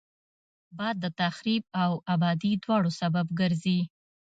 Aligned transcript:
باد 0.77 0.95
د 1.03 1.05
تخریب 1.21 1.63
او 1.83 1.91
آبادي 2.13 2.51
دواړو 2.63 2.91
سبب 3.01 3.25
ګرځي 3.39 3.79